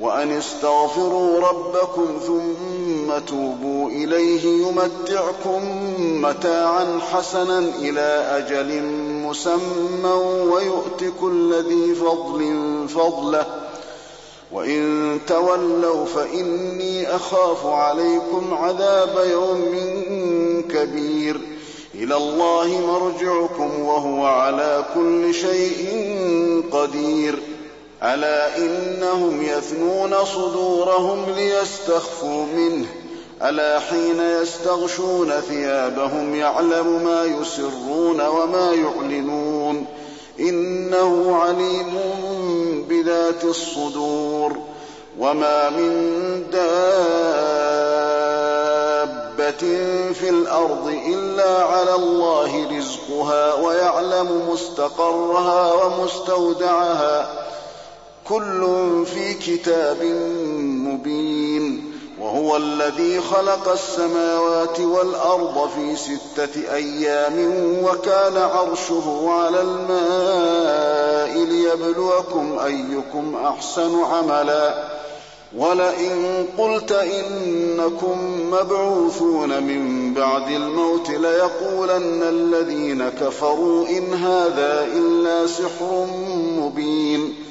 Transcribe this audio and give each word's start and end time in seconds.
وأن 0.00 0.30
استغفروا 0.30 1.40
ربكم 1.40 2.06
ثم 2.26 3.18
توبوا 3.26 3.90
إليه 3.90 4.66
يمتعكم 4.66 5.62
متاعا 6.22 7.00
حسنا 7.12 7.58
إلى 7.58 8.26
أجل 8.30 8.82
مسمى 9.26 10.12
ويؤت 10.52 11.04
كل 11.20 11.54
ذي 11.54 11.94
فضل 11.94 12.54
فضله. 12.88 13.46
وإن 14.52 15.18
تولوا 15.26 16.04
فإني 16.04 17.16
أخاف 17.16 17.66
عليكم 17.66 18.54
عذاب 18.54 19.26
يوم 19.30 19.74
كبير. 20.70 21.40
إلى 21.94 22.16
الله 22.16 22.80
مرجعكم 22.86 23.80
وهو 23.80 24.26
على 24.26 24.84
كل 24.94 25.34
شيء 25.34 25.88
قدير. 26.72 27.57
ألا 28.02 28.56
إنهم 28.56 29.42
يثنون 29.42 30.24
صدورهم 30.24 31.26
ليستخفوا 31.36 32.46
منه 32.46 32.86
ألا 33.42 33.80
حين 33.80 34.20
يستغشون 34.20 35.30
ثيابهم 35.30 36.34
يعلم 36.34 37.04
ما 37.04 37.24
يسرون 37.24 38.20
وما 38.26 38.72
يعلنون 38.72 39.86
إنه 40.40 41.36
عليم 41.36 41.98
بذات 42.88 43.44
الصدور 43.44 44.56
وما 45.18 45.70
من 45.70 46.44
دابة 46.52 46.68
في 50.12 50.28
الأرض 50.28 50.88
إلا 51.06 51.64
على 51.64 51.94
الله 51.94 52.78
رزقها 52.78 53.54
ويعلم 53.54 54.50
مستقرها 54.50 55.72
ومستودعها 55.72 57.47
كل 58.28 59.04
في 59.06 59.34
كتاب 59.34 60.02
مبين 60.86 61.92
وهو 62.20 62.56
الذي 62.56 63.20
خلق 63.20 63.68
السماوات 63.68 64.80
والأرض 64.80 65.70
في 65.76 65.96
ستة 65.96 66.74
أيام 66.74 67.34
وكان 67.84 68.36
عرشه 68.36 69.30
على 69.30 69.60
الماء 69.60 71.44
ليبلوكم 71.44 72.58
أيكم 72.58 73.36
أحسن 73.36 74.02
عملا 74.04 74.84
ولئن 75.56 76.46
قلت 76.58 76.92
إنكم 76.92 78.18
مبعوثون 78.50 79.62
من 79.62 80.14
بعد 80.14 80.50
الموت 80.50 81.10
ليقولن 81.10 82.22
الذين 82.22 83.08
كفروا 83.08 83.88
إن 83.88 84.14
هذا 84.14 84.86
إلا 84.96 85.46
سحر 85.46 86.06
مبين 86.58 87.47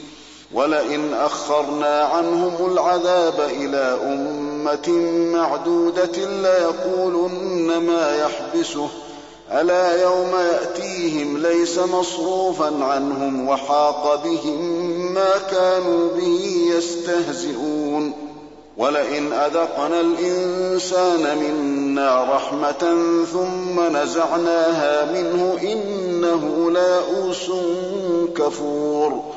ولئن 0.53 1.13
أخرنا 1.13 2.03
عنهم 2.03 2.71
العذاب 2.71 3.39
إلى 3.39 3.99
أمة 4.03 4.89
معدودة 5.37 6.17
ليقولن 6.17 7.77
ما 7.77 8.15
يحبسه. 8.15 8.87
ألا 9.51 10.01
يوم 10.01 10.31
يأتيهم 10.35 11.37
ليس 11.37 11.79
مصروفا 11.79 12.83
عنهم 12.83 13.47
وحاق 13.47 14.23
بهم 14.23 14.61
ما 15.13 15.37
كانوا 15.51 16.09
به 16.17 16.69
يستهزئون. 16.77 18.13
ولئن 18.77 19.33
أذقنا 19.33 20.01
الإنسان 20.01 21.37
منا 21.37 22.23
رحمة 22.23 22.97
ثم 23.33 23.97
نزعناها 23.97 25.11
منه 25.11 25.57
إنه 25.63 26.71
ليئوس 26.71 27.51
كفور. 28.35 29.36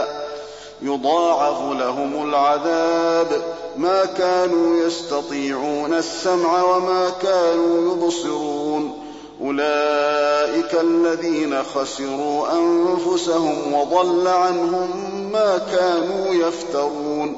يضاعف 0.81 1.79
لهم 1.79 2.29
العذاب. 2.29 3.41
ما 3.77 4.05
كانوا 4.05 4.85
يستطيعون 4.85 5.93
السمع 5.93 6.63
وما 6.63 7.09
كانوا 7.21 7.93
يبصرون. 7.93 8.97
أولئك 9.41 10.75
الذين 10.81 11.63
خسروا 11.63 12.47
أنفسهم 12.53 13.73
وضل 13.73 14.27
عنهم 14.27 14.89
ما 15.31 15.57
كانوا 15.57 16.47
يفترون. 16.47 17.37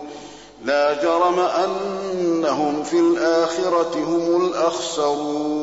لا 0.65 1.03
جرم 1.03 1.39
أنهم 1.39 2.83
في 2.83 2.99
الآخرة 2.99 3.91
هم 3.95 4.45
الأخسرون. 4.45 5.62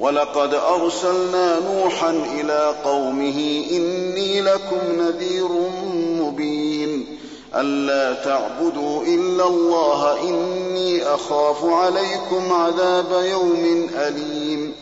ولقد 0.00 0.54
أرسلنا 0.54 1.58
نوحا 1.60 2.10
إلى 2.10 2.74
قومه 2.84 3.64
إني 3.70 4.40
لكم 4.40 4.78
نذير 4.98 5.48
مبين 6.20 7.18
ألا 7.54 8.14
تعبدوا 8.24 9.02
إلا 9.02 9.46
الله 9.46 10.20
إني 10.22 11.14
أخاف 11.14 11.64
عليكم 11.64 12.52
عذاب 12.52 13.24
يوم 13.24 13.90
أليم 13.94 14.74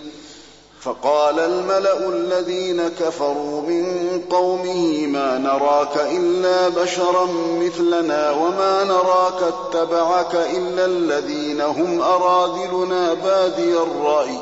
فقال 0.81 1.39
الملأ 1.39 2.09
الذين 2.09 2.89
كفروا 2.89 3.63
من 3.63 3.87
قومه 4.31 5.07
ما 5.07 5.39
نراك 5.39 5.97
إلا 6.13 6.69
بشرا 6.69 7.29
مثلنا 7.61 8.31
وما 8.31 8.85
نراك 8.85 9.43
اتبعك 9.43 10.35
إلا 10.35 10.85
الذين 10.85 11.61
هم 11.61 12.01
أراذلنا 12.03 13.15
بادي 13.15 13.73
الرأي 13.73 14.39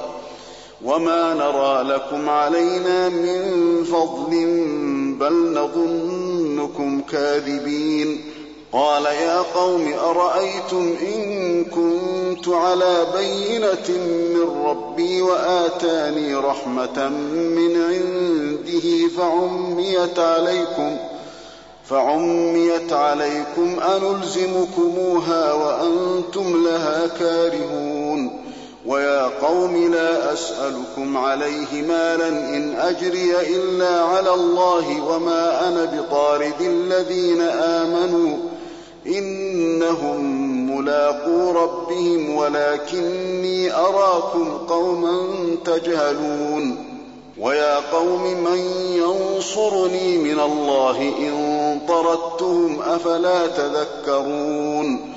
وما 0.87 1.35
نرى 1.35 1.95
لكم 1.95 2.29
علينا 2.29 3.09
من 3.09 3.43
فضل 3.85 4.31
بل 5.21 5.53
نظنكم 5.53 7.01
كاذبين 7.01 8.21
قال 8.73 9.07
يا 9.07 9.39
قوم 9.39 9.93
أرأيتم 9.93 10.95
إن 11.15 11.65
كنت 11.65 12.49
على 12.49 13.07
بينة 13.17 13.89
من 14.35 14.65
ربي 14.67 15.23
وآتاني 15.23 16.35
رحمة 16.35 17.09
من 17.33 17.83
عنده 17.83 19.09
فعميت 19.17 20.19
عليكم 20.19 20.97
فعميت 21.85 22.93
عليكم 22.93 23.77
أنلزمكموها 23.81 25.53
وأنتم 25.53 26.65
لها 26.65 27.07
كارهون 27.07 28.06
ويا 28.87 29.23
قوم 29.23 29.93
لا 29.93 30.33
أسألكم 30.33 31.17
عليه 31.17 31.83
مالا 31.89 32.29
إن 32.29 32.75
أجري 32.77 33.33
إلا 33.41 34.01
على 34.01 34.35
الله 34.35 35.03
وما 35.09 35.69
أنا 35.69 35.85
بطارد 35.85 36.61
الذين 36.61 37.41
آمنوا 37.41 38.37
إنهم 39.07 40.21
ملاقو 40.77 41.51
ربهم 41.51 42.37
ولكني 42.37 43.73
أراكم 43.75 44.59
قوما 44.69 45.17
تجهلون 45.65 46.85
ويا 47.41 47.77
قوم 47.93 48.23
من 48.23 48.59
ينصرني 48.93 50.19
من 50.19 50.41
الله 50.41 51.01
إن 51.19 51.81
طردتهم 51.89 52.83
أفلا 52.83 53.47
تذكرون 53.47 55.17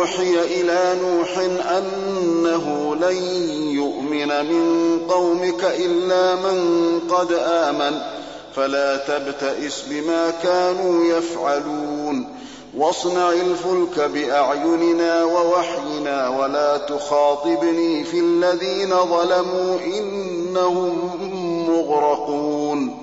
وأوحي 0.00 0.60
إلى 0.60 0.96
نوح 1.02 1.38
أنه 1.76 2.96
لن 3.00 3.16
يؤمن 3.68 4.28
من 4.28 4.98
قومك 5.08 5.64
إلا 5.64 6.34
من 6.34 7.00
قد 7.10 7.32
آمن 7.32 8.00
فلا 8.56 8.96
تبتئس 8.96 9.84
بما 9.90 10.30
كانوا 10.42 11.04
يفعلون. 11.04 12.28
واصنع 12.76 13.32
الفلك 13.32 14.00
بأعيننا 14.00 15.24
ووحينا 15.24 16.28
ولا 16.28 16.76
تخاطبني 16.76 18.04
في 18.04 18.18
الذين 18.18 18.90
ظلموا 18.90 19.78
إنهم 19.98 20.98
مغرقون. 21.68 23.02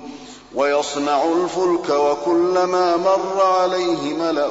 ويصنع 0.54 1.24
الفلك 1.24 1.90
وكلما 1.90 2.96
مر 2.96 3.42
عليه 3.42 4.14
ملأ 4.14 4.50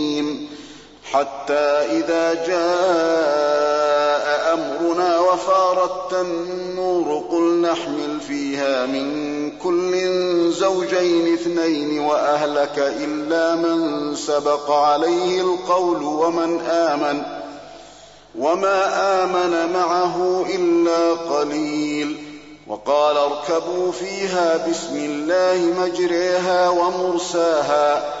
حتى 1.13 1.53
إذا 1.99 2.33
جاء 2.33 4.21
أمرنا 4.53 5.19
وفارت 5.19 6.13
النور 6.13 7.23
قل 7.31 7.61
نحمل 7.61 8.19
فيها 8.19 8.85
من 8.85 9.51
كل 9.57 9.91
زوجين 10.51 11.33
اثنين 11.33 11.99
وأهلك 11.99 12.77
إلا 12.77 13.55
من 13.55 14.15
سبق 14.15 14.71
عليه 14.71 15.41
القول 15.41 16.03
ومن 16.03 16.59
آمن 16.61 17.23
وما 18.39 18.83
آمن 19.23 19.73
معه 19.73 20.45
إلا 20.55 21.13
قليل 21.13 22.17
وقال 22.67 23.17
اركبوا 23.17 23.91
فيها 23.91 24.67
بسم 24.69 24.95
الله 24.95 25.81
مجريها 25.81 26.69
ومرساها 26.69 28.20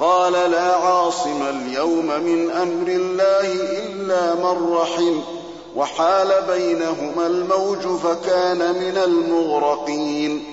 قال 0.00 0.32
لا 0.32 0.74
عاصم 0.74 1.42
اليوم 1.42 2.06
من 2.06 2.50
أمر 2.50 2.88
الله 2.88 3.52
إلا 3.52 4.34
من 4.34 4.74
رحم 4.74 5.20
وحال 5.76 6.42
بينهما 6.48 7.26
الموج 7.26 7.78
فكان 7.78 8.58
من 8.58 8.96
المغرقين. 9.04 10.44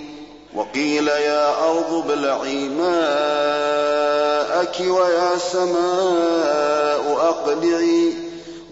وقيل 0.55 1.07
يا 1.07 1.69
أرض 1.69 1.93
ابلعي 1.93 2.69
ماءك 2.69 4.03
ويا 4.79 5.37
سماء 5.37 7.17
أقلعي 7.19 8.13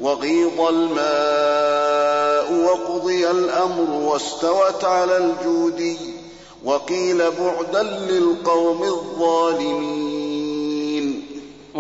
وغيض 0.01 0.61
الماء 0.61 2.53
وقضي 2.65 3.31
الأمر 3.31 3.91
واستوت 3.91 4.83
على 4.83 5.17
الجودي 5.17 5.97
وقيل 6.63 7.17
بعدا 7.17 7.83
للقوم 7.83 8.83
الظالمين. 8.83 10.10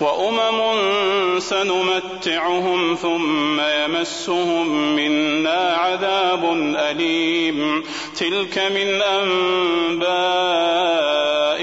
وأمم 0.00 1.40
سنمتعهم 1.40 2.94
ثم 2.94 3.60
يمسهم 3.60 4.96
منا 4.96 5.76
عذاب 5.78 6.52
أليم. 6.76 7.84
تلك 8.18 8.58
من 8.58 9.02
أنباء 9.02 10.14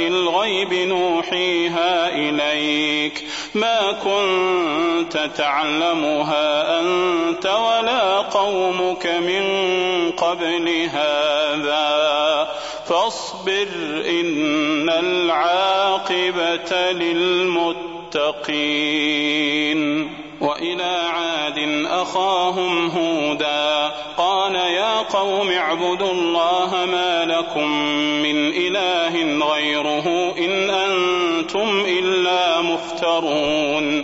الغيب 0.07 0.73
نوحيها 0.73 2.15
إليك. 2.15 3.23
ما 3.55 3.91
كنت 3.91 5.29
تعلمها 5.37 6.79
أنت 6.79 7.45
ولا 7.45 8.17
قومك 8.17 9.05
من 9.05 9.43
قبل 10.11 10.89
هذا. 10.91 12.47
فاصبر 12.87 13.67
إن 14.09 14.89
العاقبة 14.89 16.91
للمتقين. 16.91 17.90
وإلى 20.41 21.01
عاد 21.13 21.85
أخاهم 21.85 22.89
هودا 22.89 23.91
قال 24.17 24.55
يا 24.55 24.97
قوم 25.01 25.49
اعبدوا 25.51 26.11
الله 26.11 26.85
ما 26.85 27.25
لكم 27.25 27.67
من 28.23 28.47
إله 28.47 29.45
غيره 29.53 30.33
إن 30.37 30.69
أنتم 30.69 31.85
إلا 31.87 32.61
مفترون 32.61 34.03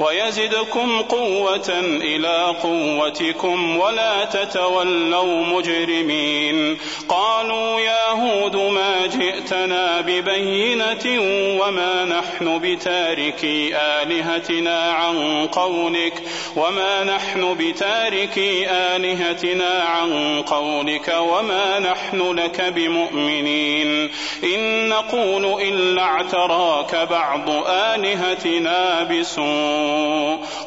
ويزدكم 0.00 1.02
قوة 1.02 1.70
إلى 1.80 2.54
قوتكم 2.62 3.76
ولا 3.76 4.24
تتولوا 4.24 5.44
مجرمين. 5.44 6.78
قالوا 7.08 7.80
يا 7.80 8.10
هود 8.10 8.56
ما 8.56 9.06
جئتنا 9.06 10.00
ببينة 10.00 11.22
وما 11.60 12.04
نحن 12.04 12.58
بتاركي 12.58 13.76
آلهتنا 13.76 14.92
عن 14.92 15.46
قولك 15.46 16.22
وما 16.56 17.04
نحن 17.04 17.54
بتاركي 17.54 18.70
آلهتنا 18.70 19.84
عن 19.84 20.42
قولك 20.42 21.14
وما 21.18 21.78
نحن 21.78 22.32
لك 22.32 22.60
بمؤمنين. 22.60 24.10
إن 24.44 24.88
نقول 24.88 25.62
إلا 25.62 26.02
اعتراك 26.02 26.94
بعض 26.94 27.50
آلهتنا 27.68 29.02
بسوء. 29.02 29.87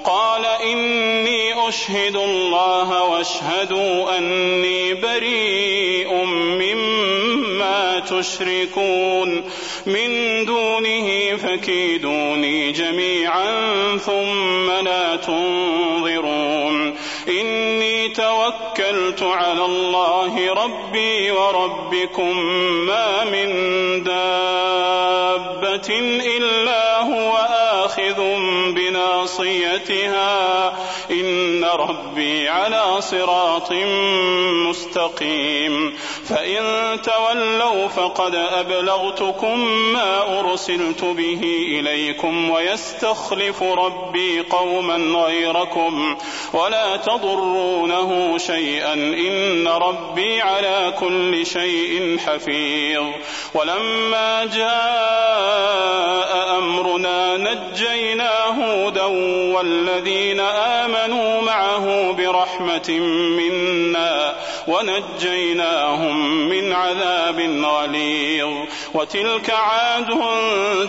قال 0.05 0.45
إني 0.45 1.69
أشهد 1.69 2.15
الله 2.15 3.03
واشهدوا 3.03 4.17
أني 4.17 4.93
بريء 4.93 6.13
مما 6.35 7.99
تشركون. 7.99 9.43
من 9.85 10.45
دونه 10.45 11.37
فكيدوني 11.37 12.71
جميعا 12.71 13.51
ثم 13.97 14.71
لا 14.71 15.15
تنظرون. 15.15 16.95
إني 17.27 18.09
توكلت 18.09 19.23
على 19.23 19.65
الله 19.65 20.53
ربي 20.53 21.31
وربكم 21.31 22.37
ما 22.85 23.23
من 23.23 23.49
دابة 24.03 25.89
إلا 26.37 27.01
هو 27.01 27.37
آخذ 27.37 27.60
بناصيتها. 28.73 30.67
إن 31.11 31.65
ربي 31.65 32.49
على 32.49 33.01
صراط 33.01 33.71
مستقيم. 34.69 35.97
فإن 36.35 36.61
تولوا 37.01 37.87
فقد 37.87 38.35
أبلغتكم 38.35 39.59
ما 39.93 40.39
أرسلت 40.39 41.03
به 41.03 41.41
إليكم 41.79 42.49
ويستخلف 42.49 43.63
ربي 43.63 44.41
قوما 44.41 44.95
غيركم 45.25 46.17
ولا 46.53 46.97
تضرونه 46.97 48.37
شيئا 48.37 48.93
إن 48.93 49.67
ربي 49.67 50.41
على 50.41 50.93
كل 50.99 51.45
شيء 51.45 52.17
حفيظ 52.25 53.03
ولما 53.53 54.45
جاء 54.45 56.57
أمرنا 56.57 57.37
نجينا 57.37 58.31
هودا 58.45 59.05
والذين 59.55 60.39
آمنوا 60.39 61.41
معه 61.41 62.11
برحمة 62.11 62.89
منا 63.37 64.35
ونجيناهم 64.67 66.47
من 66.49 66.73
عذاب 66.73 67.39
غليظ. 67.65 68.53
وتلك 68.93 69.49
عاد 69.49 70.07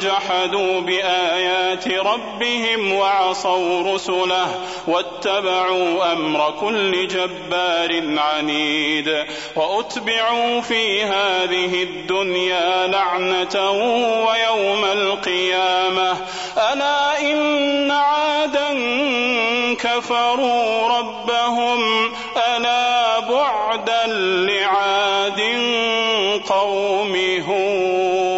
جحدوا 0.03 0.81
بآيات 0.81 1.89
ربهم 1.89 2.93
وعصوا 2.93 3.95
رسله 3.95 4.61
واتبعوا 4.87 6.13
أمر 6.13 6.55
كل 6.61 7.09
جبار 7.09 8.19
عنيد. 8.19 9.25
وأتبعوا 9.57 10.61
في 10.61 11.03
هذه 11.03 11.83
الدنيا 11.83 12.87
لعنة 12.87 13.71
ويوم 14.27 14.85
القيامة. 14.85 16.17
ألا 16.73 17.21
إن 17.21 17.91
عادا 17.91 18.69
كفروا 19.75 20.89
ربهم. 20.99 22.13
ألا 22.57 22.92
لعاد 24.47 25.41
قوم 26.49 27.17
هود 27.49 28.33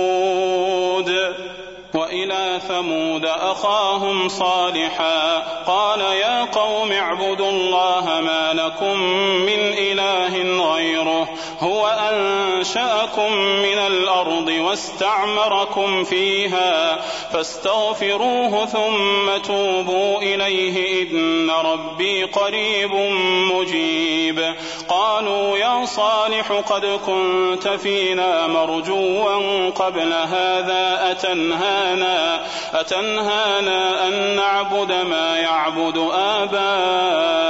وإلى 1.94 2.60
ثمود 2.68 3.24
أخاهم 3.24 4.28
صالحا 4.28 5.38
قال 5.66 6.00
يا 6.00 6.44
قوم 6.44 6.92
اعبدوا 6.92 7.50
الله 7.50 8.20
ما 8.20 8.52
لكم 8.52 8.98
من 9.46 9.60
إله 9.78 10.64
غيره 10.74 11.28
هو 11.60 11.86
أنشأكم 11.86 13.32
من 13.36 13.78
الأرض 13.78 14.48
واستعمركم 14.48 16.04
فيها 16.04 17.00
فاستغفروه 17.32 18.66
ثم 18.66 19.36
توبوا 19.44 20.18
إليه 20.18 21.02
إن 21.02 21.50
ربي 21.50 22.24
قريب 22.24 22.94
صالح 25.86 26.52
قد 26.52 27.00
كنت 27.06 27.68
فينا 27.68 28.46
مرجوا 28.46 29.70
قبل 29.70 30.12
هذا 30.12 31.10
أتنهانا 31.10 32.40
أتنهانا 32.74 34.08
أن 34.08 34.36
نعبد 34.36 34.92
ما 34.92 35.38
يعبد 35.38 36.10
آباؤنا 36.14 37.44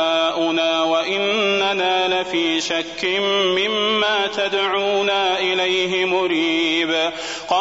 وإننا 0.82 2.20
لفي 2.20 2.60
شك 2.60 3.04
مما 3.56 4.26
تدعونا 4.26 5.38
إليه 5.38 6.04
مريب. 6.04 7.12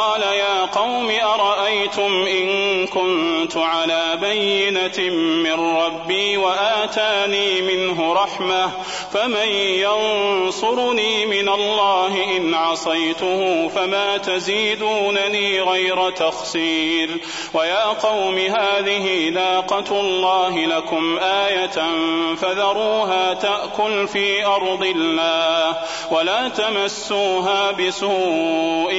قال 0.04 0.22
يا 0.22 0.66
قوم 0.66 1.12
أرأيتم 1.12 2.26
إن 2.26 2.88
كنت 2.88 3.58
على 3.58 4.18
بينة 4.22 5.10
من 5.16 5.76
ربي 5.76 6.38
وآتاني 6.38 7.62
منه 7.62 8.14
رحمة 8.14 8.72
فمن 9.14 9.48
ينصرني 9.58 11.26
من 11.26 11.50
الله 11.50 12.38
إن 12.38 12.54
عصيته 12.54 13.68
فما 13.68 14.18
تزيدونني 14.18 15.62
غير 15.62 16.10
تخسير 16.10 17.10
ويا 17.54 17.86
قوم 17.86 18.38
هذه 18.38 19.30
ناقة 19.30 20.00
الله 20.00 20.66
لكم 20.66 21.18
آية 21.22 21.88
فذروها 22.36 23.34
تأكل 23.34 24.08
في 24.08 24.46
أرض 24.46 24.84
الله 24.84 25.78
ولا 26.12 26.48
تمسوها 26.48 27.72
بسوء 27.72 28.94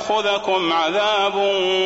فيأخذكم 0.00 0.72
عذاب 0.72 1.34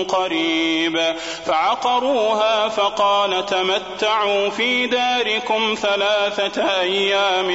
قريب. 0.09 1.15
فعقروها 1.47 2.69
فقال 2.69 3.47
تمتعوا 3.47 4.51
في 4.51 4.87
داركم 4.87 5.75
ثلاثة 5.83 6.81
أيام. 6.81 7.51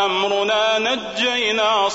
أمرنا 0.04 0.78
نجينا 0.78 1.41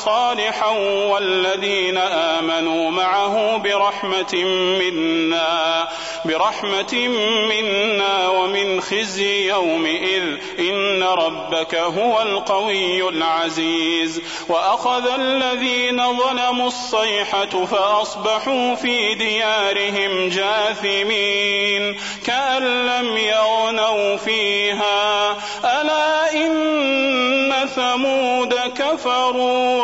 صالحا 0.06 0.70
والذين 1.12 1.98
آمنوا 1.98 2.92
معه 2.92 3.58
برحمة 3.58 4.36
منا 4.80 5.88
برحمة 6.26 7.08
منا 7.50 8.30
ومن 8.30 8.82
خزي 8.82 9.50
يومئذ. 9.50 10.38
إن 10.60 11.04
ربك 11.04 11.76
هو 11.76 12.22
القوي 12.22 13.10
العزيز. 13.10 14.22
وأخذ 14.50 15.08
الذين 15.08 16.18
ظلموا 16.18 16.68
الصيحة 16.68 17.66
فأصبحوا 17.66 18.76
في 18.76 19.14
ديارهم 19.14 20.30
جاثمين. 20.30 21.98
كأن 22.26 22.86
لم 22.86 23.18
يغنوا 23.18 24.18
فيها. 24.18 25.32
ألا 25.64 26.34
إن 26.34 27.54
ثمود 27.76 28.54
كفروا 28.54 29.84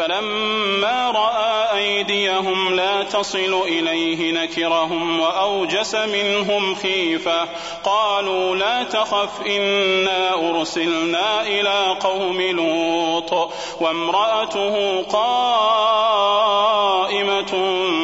فلما 0.00 1.10
رأى 1.10 1.78
أيديهم 1.78 2.74
لا 2.74 3.02
تصل 3.02 3.62
إليه 3.66 4.32
نكرهم 4.32 5.20
وأوجس 5.20 5.94
منهم 5.94 6.74
خيفة 6.74 7.48
قالوا 7.84 8.56
لا 8.56 8.82
تخف 8.82 9.46
إنا 9.46 10.34
أرسلنا 10.50 11.42
إلى 11.42 11.96
قوم 12.00 12.40
لوط 12.42 13.50
وامرأته 13.80 15.02
قائمة 15.02 16.50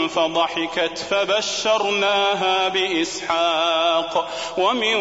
فضحكت 0.09 0.99
فبشرناها 0.99 2.69
بإسحاق 2.69 4.29
ومن 4.59 4.95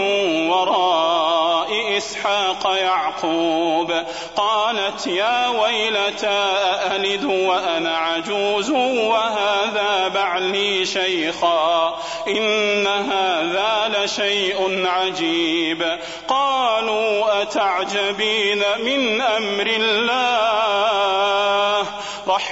وراء 0.49 1.97
إسحاق 1.97 2.75
يعقوب 2.81 3.91
قالت 4.35 5.07
يا 5.07 5.47
ويلتى 5.47 6.55
أألد 6.85 7.23
وأنا 7.23 7.97
عجوز 7.97 8.69
وهذا 8.69 10.07
بعلي 10.07 10.85
شيخا 10.85 11.97
إن 12.27 12.87
هذا 12.87 13.91
لشيء 13.97 14.85
عجيب 14.87 15.97
قالوا 16.27 17.41
أتعجبين 17.41 18.63
من 18.83 19.21
أمر 19.21 19.67
الله 19.67 20.55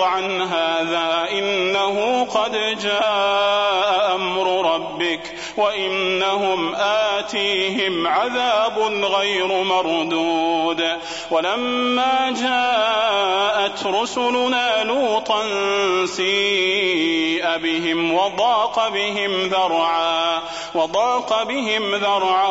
عن 0.00 0.42
هذا 0.42 1.28
إنه 1.32 2.24
قد 2.24 2.52
جاء 2.82 4.14
أمر 4.14 4.74
ربك. 4.74 5.35
وإنهم 5.56 6.74
آتيهم 6.74 8.06
عذاب 8.06 8.78
غير 9.04 9.46
مردود. 9.46 10.86
ولما 11.30 12.34
جاءت 12.40 13.86
رسلنا 13.86 14.84
لوطا 14.84 15.42
سيء 16.06 17.56
بهم 17.56 18.14
وضاق 18.14 18.88
بهم 18.88 19.48
ذرعا 19.48 20.42
وضاق 20.74 21.42
بهم 21.42 21.94
ذرعا 21.94 22.48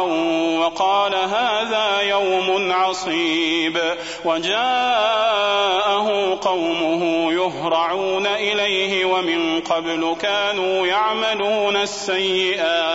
وقال 0.59 1.15
هذا 1.15 2.01
يوم 2.01 2.71
عصيب. 2.71 3.81
وجاءه 4.25 6.07
قومه 6.41 7.33
يهرعون 7.33 8.27
إليه 8.27 9.05
ومن 9.05 9.59
قبل 9.61 10.15
كانوا 10.21 10.87
يعملون 10.87 11.75
السيئات. 11.75 12.94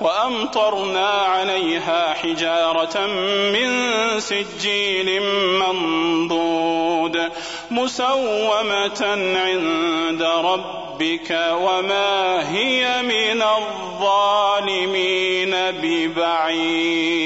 وأمطرنا 0.00 1.08
عليها 1.08 2.14
حجارة 2.14 3.06
من 3.52 3.90
سجيل 4.20 5.22
منضود 5.58 7.30
مسومة 7.70 9.18
عند 9.36 10.22
ربك 10.22 11.30
وما 11.52 12.50
هي 12.50 13.02
من 13.02 13.42
الظالمين 13.42 14.70
ببعيد. 15.82 17.20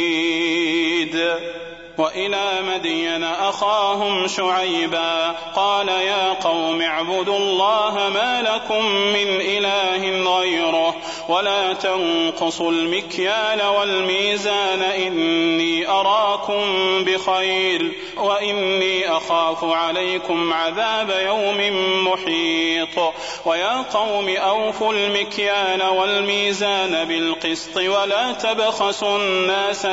وإلى 1.99 2.61
مدين 2.69 3.25
أخاهم 3.25 4.27
شعيبا 4.27 5.35
قال 5.57 5.89
يا 5.89 6.33
قوم 6.33 6.83
اعبدوا 6.83 7.37
الله 7.37 8.11
ما 8.15 8.43
لكم 8.43 8.85
من 8.87 9.41
إله 9.41 10.35
غيره 10.39 10.95
ولا 11.29 11.73
تنقصوا 11.73 12.71
المكيال 12.71 13.63
والميزان 13.63 14.83
إني 14.83 15.89
أراكم 15.89 16.65
بخير 17.05 17.93
وإني 18.17 19.09
أخاف 19.17 19.65
عليكم 19.65 20.53
عذاب 20.53 21.11
يوم 21.27 21.61
محيط 22.09 23.13
ويا 23.45 23.83
قوم 23.95 24.29
أوفوا 24.29 24.93
المكيال 24.93 25.83
والميزان 25.83 27.05
بالقسط 27.05 27.77
ولا 27.77 28.33
تبخسوا 28.33 29.19
الناس 29.19 29.87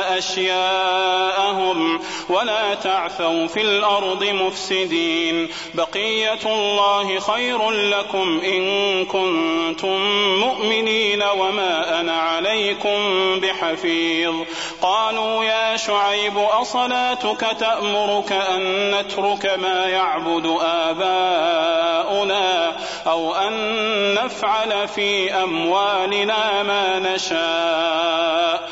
أشياءهم 0.92 2.00
ولا 2.28 2.74
تعثوا 2.74 3.46
في 3.46 3.60
الأرض 3.60 4.24
مفسدين 4.24 5.48
بقية 5.74 6.38
الله 6.46 7.18
خير 7.18 7.70
لكم 7.70 8.40
إن 8.44 9.04
كنتم 9.04 10.00
مؤمنين 10.40 11.21
وما 11.30 12.00
أنا 12.00 12.12
عليكم 12.12 13.00
بحفيظ. 13.40 14.34
قالوا 14.82 15.44
يا 15.44 15.76
شعيب 15.76 16.38
أصلاتك 16.38 17.46
تأمرك 17.60 18.32
أن 18.32 18.90
نترك 18.90 19.58
ما 19.62 19.86
يعبد 19.86 20.58
آباؤنا 20.62 22.72
أو 23.06 23.34
أن 23.34 23.54
نفعل 24.14 24.88
في 24.88 25.34
أموالنا 25.34 26.62
ما 26.62 26.98
نشاء. 26.98 28.71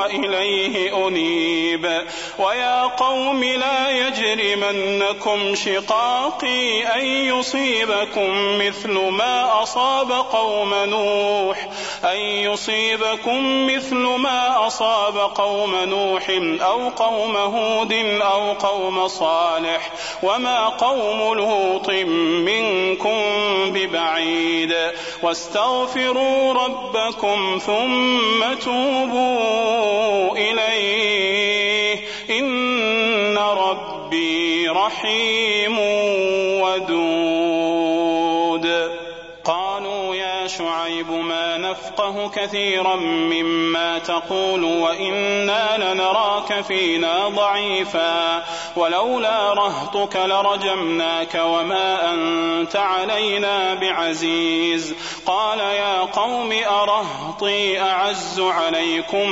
وإليه 0.01 1.07
أنيب. 1.07 2.01
ويا 2.39 2.81
قوم 2.83 3.43
لا 3.43 3.89
يجرمنكم 3.89 5.55
شقاقي 5.55 6.83
أن 6.83 7.05
يصيبكم 7.05 8.57
مثل 8.57 8.93
ما 8.93 9.63
أصاب 9.63 10.11
قوم 10.11 10.73
نوح. 10.73 11.67
أن 12.03 12.17
يصيبكم 12.17 13.67
مثل 13.67 13.95
ما 13.95 14.67
أصاب 14.67 15.17
قوم 15.17 15.75
نوح 15.75 16.29
أو 16.61 16.89
قوم 16.89 17.37
هود 17.37 17.93
أو 18.21 18.53
قوم 18.53 19.07
صالح. 19.07 19.89
وما 20.23 20.69
قوم 20.69 21.33
لوط 21.33 21.89
منكم 21.89 23.21
ببعيد. 23.65 24.75
واستغفروا 25.23 26.53
ربكم 26.53 27.59
ثم 27.65 28.53
توبوا 28.65 29.90
إليه. 30.37 31.99
إن 32.29 33.37
ربي 33.37 34.67
رحيم 34.67 35.79
ودود. 36.61 37.10
نفقه 41.71 42.29
كثيرا 42.35 42.95
مما 42.95 43.99
تقول 43.99 44.63
وإنا 44.63 45.77
لنراك 45.93 46.61
فينا 46.61 47.27
ضعيفا 47.27 48.43
ولولا 48.75 49.53
رهطك 49.53 50.15
لرجمناك 50.15 51.41
وما 51.45 52.13
أنت 52.13 52.75
علينا 52.75 53.73
بعزيز 53.73 54.95
قال 55.25 55.59
يا 55.59 55.99
قوم 56.01 56.51
أرهطي 56.51 57.81
أعز 57.81 58.39
عليكم 58.39 59.29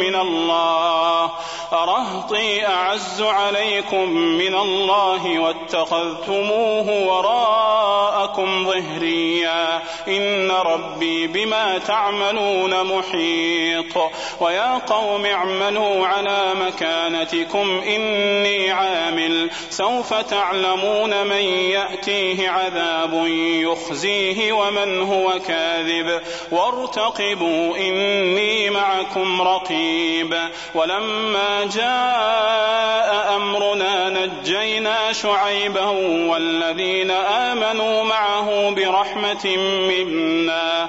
من 0.00 0.14
الله 0.14 1.30
أرهطي 1.72 2.66
أعز 2.66 3.22
عليكم 3.22 4.10
من 4.16 4.54
الله 4.54 5.38
واتخذتموه 5.38 7.06
وراءكم 7.06 8.64
ظهريا 8.64 9.82
إن 10.08 10.50
ربي 10.50 11.26
بما 11.26 11.57
تعملون 11.86 12.84
محيط. 12.84 13.96
ويا 14.40 14.78
قوم 14.78 15.26
اعملوا 15.26 16.06
على 16.06 16.54
مكانتكم 16.54 17.80
إني 17.86 18.70
عامل. 18.70 19.50
سوف 19.70 20.14
تعلمون 20.14 21.26
من 21.26 21.44
يأتيه 21.70 22.50
عذاب 22.50 23.26
يخزيه 23.62 24.52
ومن 24.52 25.02
هو 25.02 25.38
كاذب. 25.48 26.20
وارتقبوا 26.52 27.76
إني 27.76 28.70
معكم 28.70 29.42
رقيب. 29.42 30.48
ولما 30.74 31.68
جاء 31.74 33.36
أمرنا 33.36 34.08
نجينا 34.08 35.12
شعيبا 35.12 35.86
والذين 36.30 37.10
آمنوا 37.10 38.04
معه 38.04 38.70
برحمة 38.70 39.56
منا. 39.88 40.88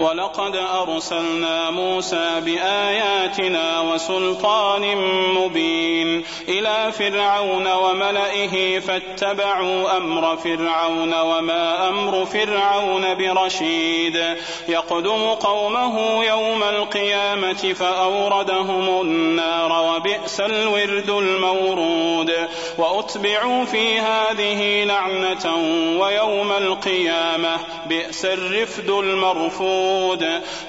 ولقد 0.00 0.56
أرسلنا 0.56 1.70
موسى 1.70 2.40
بآياتنا 2.40 3.80
وسلطان 3.80 4.96
مبين 5.34 6.24
إلى 6.48 6.92
فرعون 6.92 7.72
وملئه 7.72 8.78
فاتبعوا 8.78 9.96
أمر 9.96 10.36
فرعون 10.36 11.14
وما 11.14 11.88
أمر 11.88 12.24
فرعون 12.26 13.14
برشيد. 13.14 14.36
يقدم 14.68 15.28
قومه 15.28 16.24
يوم 16.24 16.62
القيامة 16.62 17.72
فأوردهم 17.72 19.00
النار 19.00 19.94
وبئس 19.96 20.40
الورد 20.40 21.10
المورود. 21.10 22.32
وأتبعوا 22.78 23.64
في 23.64 23.98
هذه 23.98 24.84
لعنة 24.84 25.56
ويوم 26.00 26.52
القيامة 26.52 27.56
بئس 27.86 28.24
الرفد 28.24 28.90
المرفود 28.90 29.89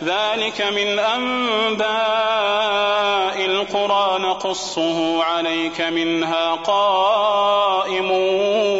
ذلك 0.04 0.62
من 0.62 1.00
أنباء 1.00 1.92
القرى 3.46 4.20
نقصه 4.20 5.24
عليك 5.24 5.82
منها 5.82 6.56
قائم 6.56 8.12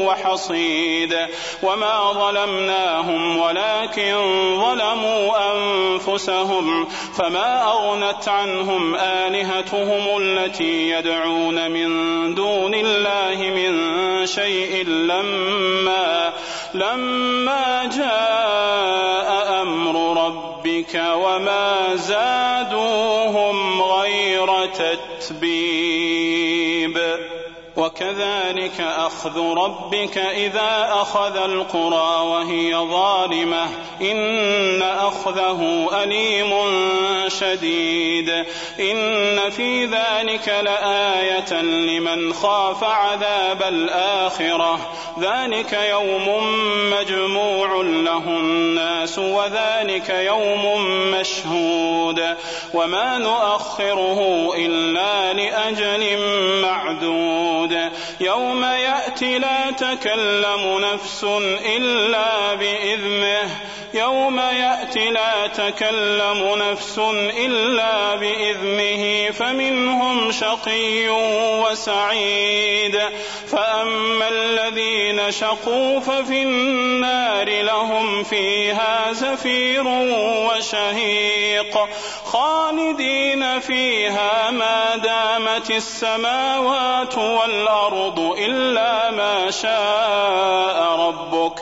وحصيد. 0.06 1.18
وما 1.64 2.14
ظلمناهم 2.14 3.38
ولكن 3.38 4.16
ظلموا 4.58 5.54
أنفسهم 5.54 6.88
فما 7.18 7.64
أغنت 7.72 8.28
عنهم 8.28 8.96
آلهتهم 8.96 10.18
التي 10.22 10.90
يدعون 10.90 11.72
من 11.72 11.90
دون 12.36 12.74
الله 12.74 13.50
من 13.50 14.26
شيء 14.26 14.86
لما 14.88 16.34
لما 16.74 17.90
جاء 17.98 19.11
ربك 20.62 20.96
وما 20.96 21.96
زادوهم 21.96 23.82
غير 23.82 24.66
تتبيب. 24.66 25.91
وكذلك 28.02 28.82
أخذ 28.82 29.40
ربك 29.40 30.18
إذا 30.18 30.90
أخذ 30.92 31.38
القرى 31.38 32.28
وهي 32.28 32.76
ظالمة. 32.76 33.70
إن 34.02 34.82
أخذه 34.82 35.90
أليم 36.04 36.54
شديد. 37.28 38.30
إن 38.80 39.50
في 39.50 39.86
ذلك 39.86 40.48
لآية 40.48 41.62
لمن 41.62 42.34
خاف 42.34 42.84
عذاب 42.84 43.64
الآخرة. 43.64 44.80
ذلك 45.20 45.74
يوم 45.74 46.28
مجموع 46.92 47.82
له 47.82 48.24
الناس 48.28 49.20
وذلك 49.20 50.10
يوم 50.10 50.86
مشهود. 51.12 52.36
وما 52.74 53.18
نؤخره 53.18 54.52
إلا 54.58 55.34
لأجل 55.34 56.18
معدود. 56.62 57.51
يوم 58.22 58.64
يأتي 58.64 59.40
لا 59.40 59.72
تكلم 59.72 60.80
نفس 60.80 61.24
إلا 61.66 62.54
بإذنه. 62.54 63.62
يوم 63.94 64.40
يأتي 64.40 65.10
لا 65.10 65.48
تكلم 65.48 66.56
نفس 66.56 67.00
إلا 67.38 68.16
بإذنه 68.16 69.32
فمنهم 69.32 70.32
شقي 70.32 71.10
وسعيد. 71.64 73.02
فأما 73.52 74.30
الذين 74.30 75.32
شقوا 75.32 76.00
ففي 76.00 76.44
النار 76.44 77.62
لهم 77.62 78.24
فيها 78.24 79.14
زفير 79.14 79.88
وشهيق. 79.88 81.78
خالدين 82.26 83.60
فيها 83.60 84.52
ما 84.52 84.96
دامت 84.96 85.72
السماوات 85.72 87.18
والأرض 87.18 88.36
إلا 88.38 89.12
ما 89.12 89.52
شاء 89.52 90.96
ربك. 91.00 91.62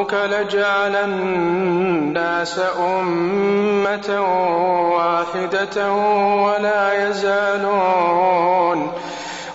ربك 0.00 0.14
لجعل 0.14 0.96
الناس 0.96 2.60
أمة 2.78 4.20
واحدة 4.96 5.92
ولا 6.42 7.08
يزالون 7.08 8.92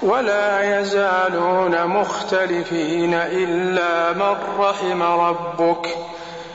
ولا 0.03 0.79
يزالون 0.79 1.87
مختلفين 1.87 3.13
إلا 3.13 4.13
من 4.13 4.35
رحم 4.59 5.03
ربك 5.03 5.87